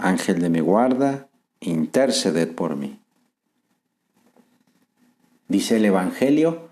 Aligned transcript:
Ángel 0.00 0.40
de 0.40 0.48
mi 0.48 0.60
guarda, 0.60 1.28
interceded 1.60 2.54
por 2.54 2.76
mí. 2.76 2.98
Dice 5.48 5.76
el 5.76 5.84
Evangelio 5.84 6.68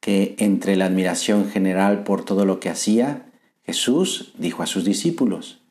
que 0.00 0.36
entre 0.38 0.76
la 0.76 0.86
admiración 0.86 1.48
general 1.48 2.04
por 2.04 2.24
todo 2.24 2.44
lo 2.44 2.60
que 2.60 2.68
hacía, 2.68 3.26
Jesús 3.64 4.34
dijo 4.38 4.62
a 4.62 4.66
sus 4.66 4.84
discípulos, 4.84 5.62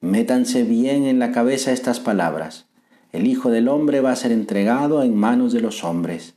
Métanse 0.00 0.62
bien 0.62 1.06
en 1.06 1.18
la 1.18 1.32
cabeza 1.32 1.72
estas 1.72 1.98
palabras. 1.98 2.66
El 3.10 3.26
Hijo 3.26 3.50
del 3.50 3.68
Hombre 3.68 4.00
va 4.00 4.12
a 4.12 4.16
ser 4.16 4.30
entregado 4.30 5.02
en 5.02 5.16
manos 5.16 5.52
de 5.52 5.60
los 5.60 5.82
hombres. 5.82 6.34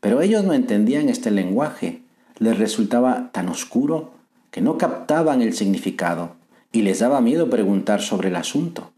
Pero 0.00 0.20
ellos 0.20 0.42
no 0.44 0.52
entendían 0.52 1.08
este 1.08 1.30
lenguaje, 1.30 2.02
les 2.38 2.58
resultaba 2.58 3.30
tan 3.32 3.48
oscuro 3.48 4.14
que 4.50 4.62
no 4.62 4.78
captaban 4.78 5.42
el 5.42 5.54
significado 5.54 6.39
y 6.72 6.82
les 6.82 7.00
daba 7.00 7.20
miedo 7.20 7.50
preguntar 7.50 8.00
sobre 8.00 8.28
el 8.28 8.36
asunto. 8.36 8.92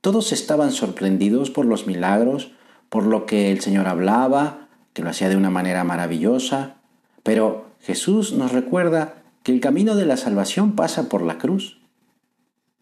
Todos 0.00 0.32
estaban 0.32 0.72
sorprendidos 0.72 1.50
por 1.50 1.66
los 1.66 1.86
milagros, 1.86 2.52
por 2.88 3.06
lo 3.06 3.26
que 3.26 3.52
el 3.52 3.60
Señor 3.60 3.86
hablaba, 3.86 4.68
que 4.92 5.02
lo 5.02 5.10
hacía 5.10 5.28
de 5.28 5.36
una 5.36 5.50
manera 5.50 5.84
maravillosa, 5.84 6.76
pero 7.22 7.66
Jesús 7.80 8.32
nos 8.32 8.52
recuerda 8.52 9.22
que 9.42 9.52
el 9.52 9.60
camino 9.60 9.94
de 9.94 10.06
la 10.06 10.16
salvación 10.16 10.72
pasa 10.72 11.08
por 11.08 11.22
la 11.22 11.38
cruz. 11.38 11.80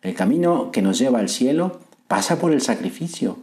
El 0.02 0.14
camino 0.14 0.70
que 0.70 0.82
nos 0.82 0.98
lleva 0.98 1.18
al 1.18 1.28
cielo 1.28 1.80
pasa 2.06 2.38
por 2.38 2.52
el 2.52 2.60
sacrificio. 2.60 3.38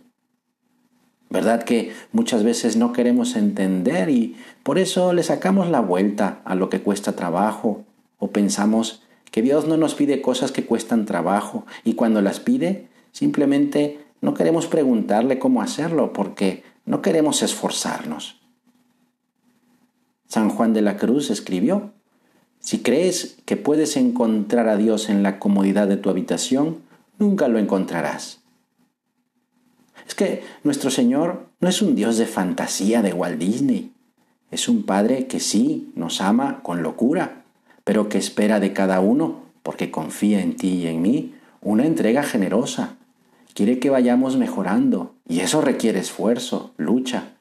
¿Verdad 1.29 1.63
que 1.63 1.93
muchas 2.11 2.43
veces 2.43 2.77
no 2.77 2.93
queremos 2.93 3.35
entender 3.35 4.09
y 4.09 4.35
por 4.63 4.77
eso 4.77 5.11
le 5.11 5.23
sacamos 5.23 5.69
la 5.69 5.81
vuelta 5.81 6.41
a 6.45 6.55
lo 6.55 6.69
que 6.69 6.81
cuesta 6.81 7.15
trabajo 7.15 7.83
o 8.17 8.31
pensamos 8.31 9.04
que 9.35 9.41
Dios 9.41 9.67
no 9.67 9.75
nos 9.75 9.95
pide 9.95 10.21
cosas 10.21 10.53
que 10.53 10.65
cuestan 10.65 11.05
trabajo 11.05 11.65
y 11.83 11.95
cuando 11.95 12.21
las 12.21 12.39
pide 12.39 12.87
simplemente 13.11 13.99
no 14.21 14.33
queremos 14.33 14.65
preguntarle 14.67 15.39
cómo 15.39 15.61
hacerlo 15.61 16.13
porque 16.13 16.63
no 16.85 17.01
queremos 17.01 17.43
esforzarnos. 17.43 18.39
San 20.29 20.49
Juan 20.49 20.71
de 20.71 20.81
la 20.81 20.95
Cruz 20.95 21.31
escribió, 21.31 21.91
si 22.61 22.81
crees 22.81 23.35
que 23.43 23.57
puedes 23.57 23.97
encontrar 23.97 24.69
a 24.69 24.77
Dios 24.77 25.09
en 25.09 25.21
la 25.21 25.37
comodidad 25.37 25.89
de 25.89 25.97
tu 25.97 26.09
habitación, 26.09 26.77
nunca 27.19 27.49
lo 27.49 27.59
encontrarás. 27.59 28.39
Es 30.07 30.15
que 30.15 30.43
nuestro 30.63 30.89
Señor 30.89 31.49
no 31.59 31.67
es 31.67 31.81
un 31.81 31.95
Dios 31.95 32.17
de 32.17 32.25
fantasía 32.25 33.01
de 33.01 33.11
Walt 33.11 33.37
Disney. 33.37 33.91
Es 34.49 34.69
un 34.69 34.83
Padre 34.83 35.27
que 35.27 35.41
sí 35.41 35.91
nos 35.93 36.21
ama 36.21 36.61
con 36.63 36.83
locura, 36.83 37.44
pero 37.85 38.09
que 38.09 38.17
espera 38.17 38.59
de 38.59 38.73
cada 38.73 38.99
uno, 38.99 39.43
porque 39.63 39.91
confía 39.91 40.41
en 40.41 40.57
ti 40.57 40.73
y 40.73 40.87
en 40.87 41.01
mí, 41.01 41.35
una 41.61 41.85
entrega 41.85 42.23
generosa. 42.23 42.97
Quiere 43.53 43.79
que 43.79 43.89
vayamos 43.89 44.35
mejorando, 44.35 45.15
y 45.29 45.39
eso 45.39 45.61
requiere 45.61 45.99
esfuerzo, 45.99 46.73
lucha. 46.75 47.35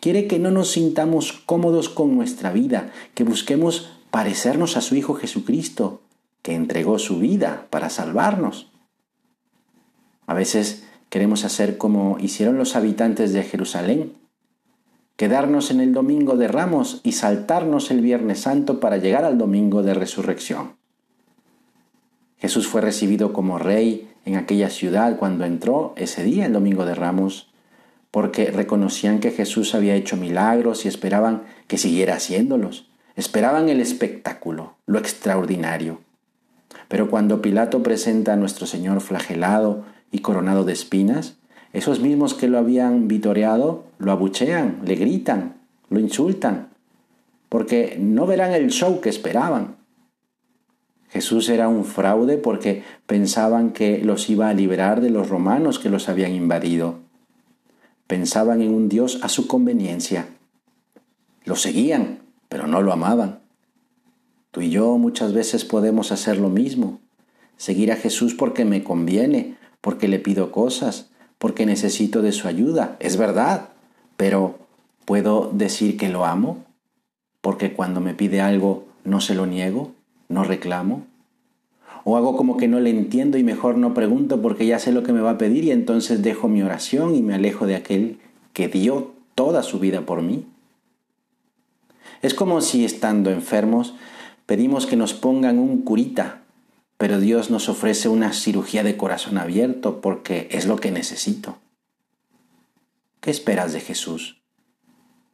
Quiere 0.00 0.26
que 0.26 0.38
no 0.38 0.50
nos 0.50 0.72
sintamos 0.72 1.32
cómodos 1.32 1.88
con 1.88 2.14
nuestra 2.14 2.52
vida, 2.52 2.92
que 3.14 3.24
busquemos 3.24 3.90
parecernos 4.10 4.76
a 4.76 4.80
su 4.80 4.94
Hijo 4.94 5.14
Jesucristo, 5.14 6.02
que 6.42 6.54
entregó 6.54 6.98
su 6.98 7.18
vida 7.18 7.66
para 7.70 7.88
salvarnos. 7.88 8.70
A 10.26 10.34
veces 10.34 10.84
queremos 11.08 11.44
hacer 11.44 11.78
como 11.78 12.18
hicieron 12.20 12.58
los 12.58 12.76
habitantes 12.76 13.32
de 13.32 13.42
Jerusalén, 13.42 14.12
quedarnos 15.18 15.72
en 15.72 15.80
el 15.80 15.92
domingo 15.92 16.36
de 16.36 16.46
ramos 16.46 17.00
y 17.02 17.10
saltarnos 17.10 17.90
el 17.90 18.02
Viernes 18.02 18.38
Santo 18.42 18.78
para 18.78 18.98
llegar 18.98 19.24
al 19.24 19.36
domingo 19.36 19.82
de 19.82 19.92
resurrección. 19.92 20.76
Jesús 22.38 22.68
fue 22.68 22.82
recibido 22.82 23.32
como 23.32 23.58
rey 23.58 24.08
en 24.24 24.36
aquella 24.36 24.70
ciudad 24.70 25.18
cuando 25.18 25.44
entró 25.44 25.92
ese 25.96 26.22
día, 26.22 26.46
el 26.46 26.52
domingo 26.52 26.86
de 26.86 26.94
ramos, 26.94 27.50
porque 28.12 28.52
reconocían 28.52 29.18
que 29.18 29.32
Jesús 29.32 29.74
había 29.74 29.96
hecho 29.96 30.16
milagros 30.16 30.84
y 30.84 30.88
esperaban 30.88 31.42
que 31.66 31.78
siguiera 31.78 32.14
haciéndolos. 32.14 32.88
Esperaban 33.16 33.68
el 33.68 33.80
espectáculo, 33.80 34.76
lo 34.86 35.00
extraordinario. 35.00 36.00
Pero 36.86 37.10
cuando 37.10 37.42
Pilato 37.42 37.82
presenta 37.82 38.34
a 38.34 38.36
nuestro 38.36 38.66
Señor 38.66 39.00
flagelado 39.00 39.84
y 40.12 40.20
coronado 40.20 40.62
de 40.62 40.74
espinas, 40.74 41.38
esos 41.78 42.00
mismos 42.00 42.34
que 42.34 42.48
lo 42.48 42.58
habían 42.58 43.08
vitoreado 43.08 43.84
lo 43.98 44.12
abuchean, 44.12 44.80
le 44.84 44.94
gritan, 44.96 45.56
lo 45.90 46.00
insultan, 46.00 46.68
porque 47.48 47.96
no 47.98 48.26
verán 48.26 48.52
el 48.52 48.70
show 48.70 49.00
que 49.00 49.08
esperaban. 49.08 49.76
Jesús 51.08 51.48
era 51.48 51.68
un 51.68 51.84
fraude 51.84 52.36
porque 52.36 52.82
pensaban 53.06 53.72
que 53.72 53.98
los 53.98 54.28
iba 54.28 54.48
a 54.48 54.54
liberar 54.54 55.00
de 55.00 55.10
los 55.10 55.28
romanos 55.28 55.78
que 55.78 55.88
los 55.88 56.08
habían 56.08 56.34
invadido. 56.34 56.96
Pensaban 58.06 58.60
en 58.60 58.74
un 58.74 58.88
Dios 58.88 59.20
a 59.22 59.28
su 59.28 59.46
conveniencia. 59.46 60.28
Lo 61.44 61.56
seguían, 61.56 62.20
pero 62.48 62.66
no 62.66 62.82
lo 62.82 62.92
amaban. 62.92 63.40
Tú 64.50 64.60
y 64.60 64.70
yo 64.70 64.98
muchas 64.98 65.32
veces 65.32 65.64
podemos 65.64 66.12
hacer 66.12 66.38
lo 66.38 66.48
mismo, 66.48 67.00
seguir 67.56 67.92
a 67.92 67.96
Jesús 67.96 68.34
porque 68.34 68.64
me 68.64 68.82
conviene, 68.82 69.56
porque 69.80 70.08
le 70.08 70.18
pido 70.18 70.52
cosas, 70.52 71.10
porque 71.38 71.66
necesito 71.66 72.22
de 72.22 72.32
su 72.32 72.48
ayuda, 72.48 72.96
es 73.00 73.16
verdad, 73.16 73.70
pero 74.16 74.58
¿puedo 75.04 75.50
decir 75.52 75.96
que 75.96 76.08
lo 76.08 76.24
amo? 76.24 76.64
Porque 77.40 77.72
cuando 77.72 78.00
me 78.00 78.14
pide 78.14 78.40
algo 78.40 78.84
no 79.04 79.20
se 79.20 79.34
lo 79.34 79.46
niego, 79.46 79.92
no 80.28 80.44
reclamo. 80.44 81.06
O 82.04 82.16
hago 82.16 82.36
como 82.36 82.56
que 82.56 82.68
no 82.68 82.80
le 82.80 82.90
entiendo 82.90 83.38
y 83.38 83.44
mejor 83.44 83.76
no 83.76 83.94
pregunto 83.94 84.40
porque 84.42 84.66
ya 84.66 84.78
sé 84.78 84.92
lo 84.92 85.02
que 85.02 85.12
me 85.12 85.20
va 85.20 85.32
a 85.32 85.38
pedir 85.38 85.64
y 85.64 85.70
entonces 85.70 86.22
dejo 86.22 86.48
mi 86.48 86.62
oración 86.62 87.14
y 87.14 87.22
me 87.22 87.34
alejo 87.34 87.66
de 87.66 87.76
aquel 87.76 88.18
que 88.52 88.68
dio 88.68 89.12
toda 89.34 89.62
su 89.62 89.78
vida 89.78 90.02
por 90.02 90.22
mí. 90.22 90.46
Es 92.22 92.34
como 92.34 92.60
si 92.60 92.84
estando 92.84 93.30
enfermos 93.30 93.94
pedimos 94.46 94.86
que 94.86 94.96
nos 94.96 95.12
pongan 95.12 95.58
un 95.58 95.82
curita, 95.82 96.40
pero 96.98 97.20
Dios 97.20 97.48
nos 97.48 97.68
ofrece 97.68 98.08
una 98.08 98.32
cirugía 98.32 98.82
de 98.82 98.96
corazón 98.96 99.38
abierto 99.38 100.00
porque 100.00 100.48
es 100.50 100.66
lo 100.66 100.76
que 100.76 100.90
necesito. 100.90 101.56
¿Qué 103.20 103.30
esperas 103.30 103.72
de 103.72 103.80
Jesús? 103.80 104.42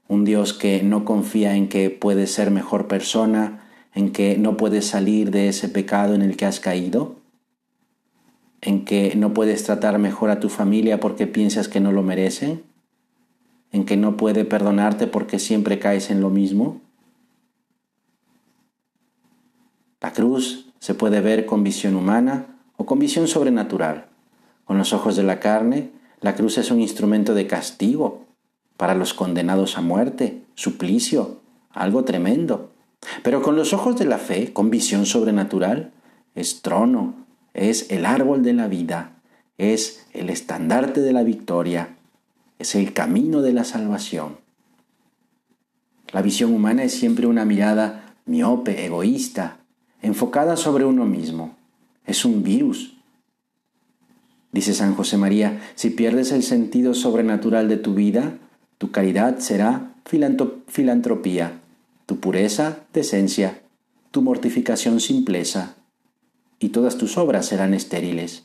Un 0.07 0.25
Dios 0.25 0.53
que 0.53 0.83
no 0.83 1.07
confía 1.07 1.57
en 1.57 1.69
que 1.71 1.89
puedes 1.89 2.31
ser 2.31 2.51
mejor 2.51 2.87
persona, 2.87 3.71
en 3.95 4.13
que 4.13 4.37
no 4.37 4.59
puedes 4.59 4.87
salir 4.87 5.31
de 5.31 5.49
ese 5.49 5.71
pecado 5.71 6.15
en 6.15 6.21
el 6.21 6.37
que 6.37 6.45
has 6.45 6.61
caído, 6.61 7.17
en 8.61 8.85
que 8.85 9.15
no 9.17 9.33
puedes 9.33 9.65
tratar 9.65 9.99
mejor 9.99 10.31
a 10.31 10.41
tu 10.41 10.51
familia 10.51 11.01
porque 11.01 11.27
piensas 11.27 11.69
que 11.69 11.81
no 11.81 11.93
lo 11.93 12.03
merecen, 12.03 12.63
en 13.73 13.87
que 13.87 13.97
no 13.97 14.19
puede 14.19 14.45
perdonarte 14.45 15.07
porque 15.07 15.39
siempre 15.39 15.79
caes 15.79 16.11
en 16.11 16.21
lo 16.21 16.29
mismo? 16.29 16.83
La 20.01 20.13
cruz 20.13 20.74
se 20.85 20.93
puede 20.93 21.23
ver 21.23 21.47
con 21.47 21.65
visión 21.65 21.95
humana 21.95 22.59
o 22.77 22.85
con 22.85 22.99
visión 22.99 23.27
sobrenatural. 23.27 24.05
Con 24.67 24.77
los 24.77 24.93
ojos 24.93 25.17
de 25.17 25.23
la 25.23 25.41
carne, 25.41 25.89
la 26.21 26.35
cruz 26.35 26.59
es 26.59 26.71
un 26.71 26.83
instrumento 26.83 27.33
de 27.33 27.47
castigo 27.47 28.27
para 28.77 28.95
los 28.95 29.15
condenados 29.15 29.79
a 29.79 29.81
muerte, 29.81 30.43
suplicio, 30.55 31.41
algo 31.71 32.05
tremendo. 32.05 32.71
Pero 33.23 33.41
con 33.41 33.57
los 33.57 33.73
ojos 33.73 33.97
de 33.97 34.05
la 34.05 34.19
fe, 34.19 34.53
con 34.53 34.69
visión 34.69 35.07
sobrenatural, 35.07 35.91
es 36.35 36.61
trono, 36.61 37.15
es 37.55 37.91
el 37.91 38.05
árbol 38.05 38.43
de 38.43 38.53
la 38.53 38.69
vida, 38.69 39.13
es 39.57 40.07
el 40.13 40.29
estandarte 40.29 41.01
de 41.01 41.15
la 41.15 41.23
victoria, 41.23 41.97
es 42.59 42.75
el 42.75 42.93
camino 42.93 43.41
de 43.41 43.55
la 43.55 43.65
salvación. 43.65 44.37
La 46.13 46.21
visión 46.21 46.53
humana 46.53 46.85
es 46.85 46.93
siempre 46.93 47.27
una 47.27 47.47
mirada 47.47 48.15
miope, 48.27 48.85
egoísta, 48.85 49.64
enfocada 50.03 50.57
sobre 50.57 50.85
uno 50.85 51.05
mismo. 51.05 51.57
Es 52.07 52.25
un 52.25 52.43
virus. 52.43 52.97
Dice 54.53 54.75
San 54.75 54.95
José 54.95 55.17
María, 55.17 55.61
si 55.75 55.91
pierdes 55.91 56.31
el 56.31 56.43
sentido 56.43 56.95
sobrenatural 56.95 57.69
de 57.69 57.77
tu 57.77 57.95
vida, 57.95 58.39
tu 58.79 58.91
caridad 58.91 59.39
será 59.39 59.95
filantropía, 60.67 61.61
tu 62.07 62.21
pureza 62.21 62.79
decencia, 62.93 63.63
tu 64.11 64.23
mortificación 64.23 65.01
simpleza, 65.01 65.75
y 66.59 66.69
todas 66.69 66.97
tus 66.99 67.19
obras 67.19 67.47
serán 67.47 67.75
estériles. 67.75 68.45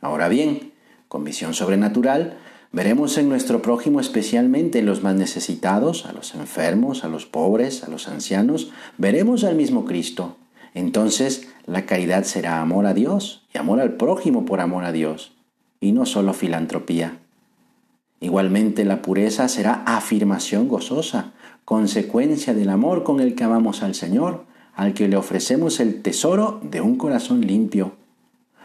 Ahora 0.00 0.28
bien, 0.28 0.72
con 1.08 1.24
visión 1.24 1.54
sobrenatural, 1.54 2.38
veremos 2.72 3.18
en 3.18 3.28
nuestro 3.28 3.62
prójimo 3.62 4.00
especialmente 4.00 4.78
en 4.78 4.86
los 4.86 5.02
más 5.02 5.14
necesitados, 5.14 6.06
a 6.06 6.12
los 6.12 6.34
enfermos, 6.34 7.04
a 7.04 7.08
los 7.08 7.26
pobres, 7.26 7.84
a 7.84 7.90
los 7.90 8.08
ancianos, 8.08 8.70
veremos 8.98 9.44
al 9.44 9.56
mismo 9.56 9.84
Cristo. 9.84 10.36
Entonces 10.74 11.48
la 11.66 11.86
caridad 11.86 12.24
será 12.24 12.60
amor 12.60 12.86
a 12.86 12.94
Dios 12.94 13.46
y 13.52 13.58
amor 13.58 13.80
al 13.80 13.94
prójimo 13.94 14.44
por 14.44 14.60
amor 14.60 14.84
a 14.84 14.92
Dios, 14.92 15.32
y 15.80 15.92
no 15.92 16.06
solo 16.06 16.32
filantropía. 16.32 17.18
Igualmente 18.20 18.84
la 18.84 19.02
pureza 19.02 19.48
será 19.48 19.82
afirmación 19.86 20.68
gozosa, 20.68 21.32
consecuencia 21.64 22.54
del 22.54 22.68
amor 22.68 23.02
con 23.02 23.20
el 23.20 23.34
que 23.34 23.44
amamos 23.44 23.82
al 23.82 23.94
Señor, 23.94 24.44
al 24.74 24.94
que 24.94 25.08
le 25.08 25.16
ofrecemos 25.16 25.80
el 25.80 26.02
tesoro 26.02 26.60
de 26.62 26.80
un 26.80 26.96
corazón 26.96 27.40
limpio. 27.40 27.92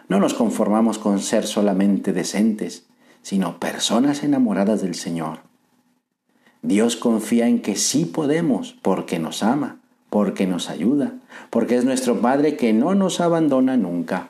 No 0.08 0.20
nos 0.20 0.34
conformamos 0.34 1.00
con 1.00 1.20
ser 1.20 1.48
solamente 1.48 2.14
decentes, 2.14 2.86
sino 3.26 3.60
personas 3.60 4.22
enamoradas 4.22 4.84
del 4.84 4.94
Señor. 4.94 5.40
Dios 6.62 6.96
confía 6.96 7.48
en 7.48 7.60
que 7.60 7.76
sí 7.76 8.06
podemos 8.06 8.76
porque 8.84 9.18
nos 9.18 9.42
ama, 9.42 9.80
porque 10.12 10.46
nos 10.46 10.70
ayuda, 10.70 11.14
porque 11.50 11.76
es 11.76 11.86
nuestro 11.86 12.22
Padre 12.22 12.56
que 12.56 12.72
no 12.72 12.94
nos 12.94 13.22
abandona 13.22 13.78
nunca. 13.78 14.30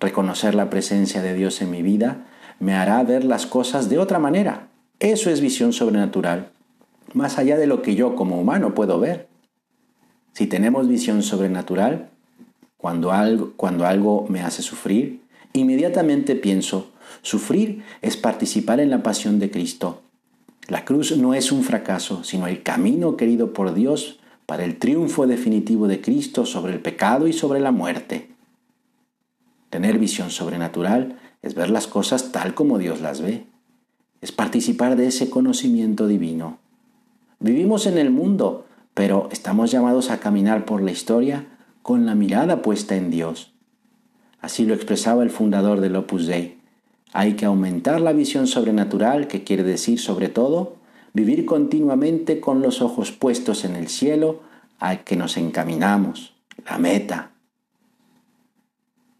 Reconocer 0.00 0.54
la 0.54 0.70
presencia 0.70 1.20
de 1.20 1.34
Dios 1.34 1.60
en 1.60 1.70
mi 1.70 1.82
vida 1.82 2.24
me 2.58 2.72
hará 2.72 3.02
ver 3.02 3.22
las 3.22 3.44
cosas 3.44 3.90
de 3.90 3.98
otra 3.98 4.18
manera. 4.18 4.68
Eso 4.98 5.28
es 5.28 5.42
visión 5.42 5.74
sobrenatural, 5.74 6.52
más 7.12 7.36
allá 7.36 7.58
de 7.58 7.66
lo 7.66 7.82
que 7.82 7.94
yo 7.94 8.16
como 8.16 8.40
humano 8.40 8.74
puedo 8.74 8.98
ver. 8.98 9.28
Si 10.32 10.46
tenemos 10.46 10.88
visión 10.88 11.22
sobrenatural, 11.22 12.08
cuando 12.78 13.12
algo, 13.12 13.52
cuando 13.56 13.84
algo 13.86 14.24
me 14.30 14.40
hace 14.40 14.62
sufrir, 14.62 15.21
inmediatamente 15.52 16.36
pienso, 16.36 16.90
sufrir 17.22 17.82
es 18.00 18.16
participar 18.16 18.80
en 18.80 18.90
la 18.90 19.02
pasión 19.02 19.38
de 19.38 19.50
Cristo. 19.50 20.02
La 20.68 20.84
cruz 20.84 21.16
no 21.16 21.34
es 21.34 21.52
un 21.52 21.64
fracaso, 21.64 22.24
sino 22.24 22.46
el 22.46 22.62
camino 22.62 23.16
querido 23.16 23.52
por 23.52 23.74
Dios 23.74 24.20
para 24.46 24.64
el 24.64 24.78
triunfo 24.78 25.26
definitivo 25.26 25.88
de 25.88 26.00
Cristo 26.00 26.46
sobre 26.46 26.72
el 26.72 26.80
pecado 26.80 27.26
y 27.26 27.32
sobre 27.32 27.60
la 27.60 27.72
muerte. 27.72 28.30
Tener 29.70 29.98
visión 29.98 30.30
sobrenatural 30.30 31.18
es 31.42 31.54
ver 31.54 31.70
las 31.70 31.86
cosas 31.86 32.32
tal 32.32 32.54
como 32.54 32.78
Dios 32.78 33.00
las 33.00 33.20
ve, 33.20 33.46
es 34.20 34.30
participar 34.30 34.96
de 34.96 35.08
ese 35.08 35.30
conocimiento 35.30 36.06
divino. 36.06 36.58
Vivimos 37.40 37.86
en 37.86 37.98
el 37.98 38.10
mundo, 38.10 38.66
pero 38.94 39.28
estamos 39.32 39.70
llamados 39.72 40.10
a 40.10 40.20
caminar 40.20 40.64
por 40.64 40.80
la 40.82 40.92
historia 40.92 41.46
con 41.82 42.06
la 42.06 42.14
mirada 42.14 42.62
puesta 42.62 42.94
en 42.94 43.10
Dios. 43.10 43.51
Así 44.42 44.66
lo 44.66 44.74
expresaba 44.74 45.22
el 45.22 45.30
fundador 45.30 45.80
del 45.80 45.94
Opus 45.94 46.26
Dei. 46.26 46.58
Hay 47.12 47.34
que 47.34 47.46
aumentar 47.46 48.00
la 48.00 48.12
visión 48.12 48.48
sobrenatural, 48.48 49.28
que 49.28 49.44
quiere 49.44 49.62
decir 49.62 50.00
sobre 50.00 50.28
todo 50.28 50.76
vivir 51.14 51.46
continuamente 51.46 52.40
con 52.40 52.60
los 52.60 52.82
ojos 52.82 53.12
puestos 53.12 53.64
en 53.64 53.76
el 53.76 53.88
cielo 53.88 54.40
al 54.80 55.04
que 55.04 55.14
nos 55.14 55.36
encaminamos, 55.36 56.34
la 56.68 56.78
meta. 56.78 57.30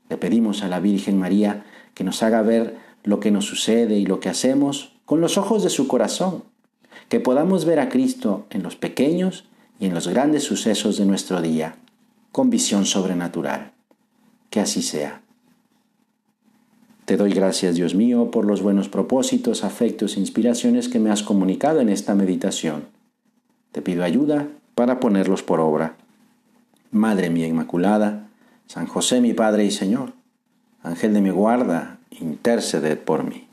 Le 0.08 0.16
pedimos 0.16 0.64
a 0.64 0.68
la 0.68 0.80
Virgen 0.80 1.18
María 1.18 1.66
que 1.94 2.02
nos 2.02 2.22
haga 2.24 2.42
ver 2.42 2.76
lo 3.04 3.20
que 3.20 3.30
nos 3.30 3.44
sucede 3.44 3.98
y 3.98 4.06
lo 4.06 4.18
que 4.18 4.28
hacemos 4.28 4.96
con 5.04 5.20
los 5.20 5.38
ojos 5.38 5.62
de 5.62 5.70
su 5.70 5.86
corazón, 5.86 6.42
que 7.08 7.20
podamos 7.20 7.64
ver 7.64 7.78
a 7.78 7.88
Cristo 7.88 8.46
en 8.50 8.64
los 8.64 8.74
pequeños 8.74 9.44
y 9.78 9.86
en 9.86 9.94
los 9.94 10.08
grandes 10.08 10.42
sucesos 10.42 10.96
de 10.96 11.06
nuestro 11.06 11.40
día, 11.40 11.76
con 12.32 12.50
visión 12.50 12.86
sobrenatural. 12.86 13.72
Que 14.52 14.60
así 14.60 14.82
sea. 14.82 15.22
Te 17.06 17.16
doy 17.16 17.32
gracias, 17.32 17.74
Dios 17.74 17.94
mío, 17.94 18.30
por 18.30 18.44
los 18.44 18.60
buenos 18.60 18.90
propósitos, 18.90 19.64
afectos 19.64 20.14
e 20.14 20.20
inspiraciones 20.20 20.90
que 20.90 20.98
me 20.98 21.10
has 21.10 21.22
comunicado 21.22 21.80
en 21.80 21.88
esta 21.88 22.14
meditación. 22.14 22.84
Te 23.72 23.80
pido 23.80 24.04
ayuda 24.04 24.48
para 24.74 25.00
ponerlos 25.00 25.42
por 25.42 25.58
obra. 25.58 25.96
Madre 26.90 27.30
mía 27.30 27.46
Inmaculada, 27.46 28.28
San 28.66 28.86
José 28.86 29.22
mi 29.22 29.32
Padre 29.32 29.64
y 29.64 29.70
Señor, 29.70 30.12
Ángel 30.82 31.14
de 31.14 31.22
mi 31.22 31.30
guarda, 31.30 31.98
interceded 32.10 32.98
por 32.98 33.24
mí. 33.24 33.48